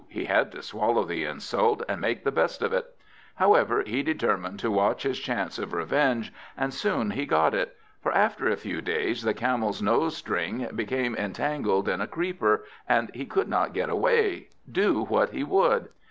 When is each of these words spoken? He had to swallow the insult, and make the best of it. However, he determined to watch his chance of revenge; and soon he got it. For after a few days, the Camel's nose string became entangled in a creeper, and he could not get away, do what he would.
He 0.09 0.25
had 0.25 0.51
to 0.53 0.63
swallow 0.63 1.03
the 1.03 1.25
insult, 1.25 1.83
and 1.87 2.01
make 2.01 2.23
the 2.23 2.31
best 2.31 2.63
of 2.63 2.73
it. 2.73 2.87
However, 3.35 3.83
he 3.85 4.01
determined 4.01 4.57
to 4.61 4.71
watch 4.71 5.03
his 5.03 5.19
chance 5.19 5.59
of 5.59 5.73
revenge; 5.73 6.33
and 6.57 6.73
soon 6.73 7.11
he 7.11 7.27
got 7.27 7.53
it. 7.53 7.75
For 8.01 8.11
after 8.11 8.49
a 8.49 8.57
few 8.57 8.81
days, 8.81 9.21
the 9.21 9.35
Camel's 9.35 9.79
nose 9.79 10.17
string 10.17 10.67
became 10.73 11.15
entangled 11.15 11.87
in 11.87 12.01
a 12.01 12.07
creeper, 12.07 12.65
and 12.89 13.11
he 13.13 13.27
could 13.27 13.47
not 13.47 13.75
get 13.75 13.91
away, 13.91 14.49
do 14.67 15.03
what 15.03 15.29
he 15.33 15.43
would. 15.43 15.89